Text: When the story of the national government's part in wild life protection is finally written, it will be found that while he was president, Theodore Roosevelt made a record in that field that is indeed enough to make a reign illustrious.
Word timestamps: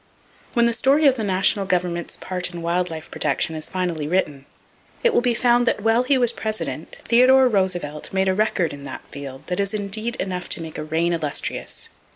When 0.53 0.65
the 0.65 0.73
story 0.73 1.05
of 1.05 1.13
the 1.15 1.23
national 1.23 1.67
government's 1.67 2.17
part 2.17 2.51
in 2.51 2.63
wild 2.63 2.89
life 2.89 3.11
protection 3.11 3.53
is 3.53 3.69
finally 3.69 4.07
written, 4.07 4.47
it 5.03 5.13
will 5.13 5.21
be 5.21 5.35
found 5.35 5.67
that 5.67 5.81
while 5.83 6.01
he 6.01 6.17
was 6.17 6.31
president, 6.31 6.95
Theodore 7.03 7.47
Roosevelt 7.47 8.11
made 8.11 8.27
a 8.27 8.33
record 8.33 8.73
in 8.73 8.83
that 8.85 9.07
field 9.11 9.45
that 9.45 9.59
is 9.59 9.75
indeed 9.75 10.15
enough 10.15 10.49
to 10.49 10.59
make 10.61 10.79
a 10.79 10.83
reign 10.83 11.13
illustrious. 11.13 11.89